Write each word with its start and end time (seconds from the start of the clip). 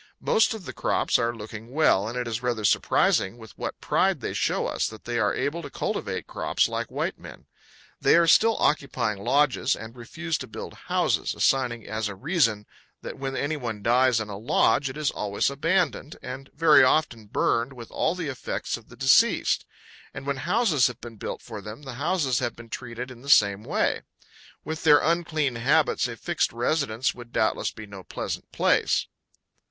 Most 0.19 0.55
of 0.55 0.65
the 0.65 0.73
crops 0.73 1.19
are 1.19 1.31
looking 1.31 1.69
well, 1.69 2.07
and 2.09 2.17
it 2.17 2.27
is 2.27 2.41
rather 2.41 2.65
surprising 2.65 3.37
with 3.37 3.55
what 3.55 3.79
pride 3.79 4.19
they 4.19 4.33
show 4.33 4.65
us 4.65 4.87
that 4.87 5.05
they 5.05 5.19
are 5.19 5.31
able 5.35 5.61
to 5.61 5.69
cultivate 5.69 6.25
crops 6.25 6.67
like 6.67 6.89
white 6.89 7.19
men. 7.19 7.45
They 7.99 8.15
are 8.15 8.25
still 8.25 8.57
occupying 8.57 9.19
lodges, 9.23 9.75
and 9.75 9.95
refuse 9.95 10.39
to 10.39 10.47
build 10.47 10.73
houses, 10.89 11.35
assigning 11.35 11.85
as 11.87 12.07
a 12.07 12.15
reason 12.15 12.65
that 13.03 13.19
when 13.19 13.35
any 13.35 13.55
one 13.57 13.83
dies 13.83 14.19
in 14.19 14.27
a 14.27 14.39
lodge 14.39 14.89
it 14.89 14.97
is 14.97 15.11
always 15.11 15.51
abandoned, 15.51 16.15
and 16.23 16.49
very 16.55 16.83
often 16.83 17.27
burned 17.27 17.73
with 17.73 17.91
all 17.91 18.15
the 18.15 18.27
effects 18.27 18.77
of 18.77 18.89
the 18.89 18.95
deceased; 18.97 19.67
and 20.15 20.25
when 20.25 20.37
houses 20.37 20.87
have 20.87 20.99
been 20.99 21.17
built 21.17 21.43
for 21.43 21.61
them 21.61 21.83
the 21.83 21.93
houses 22.01 22.39
have 22.39 22.55
been 22.55 22.69
treated 22.69 23.11
in 23.11 23.21
the 23.21 23.29
same 23.29 23.63
way. 23.63 24.01
With 24.65 24.81
their 24.83 24.97
unclean 24.97 25.57
habits, 25.57 26.07
a 26.07 26.17
fixed 26.17 26.51
residence 26.51 27.13
would 27.13 27.31
doubtless 27.31 27.69
be 27.69 27.85
no 27.85 28.01
pleasant 28.01 28.51
place. 28.51 29.05